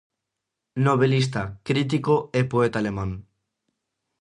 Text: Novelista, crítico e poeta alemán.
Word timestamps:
Novelista, 0.87 1.41
crítico 1.67 2.15
e 2.39 2.41
poeta 2.51 2.77
alemán. 2.79 3.11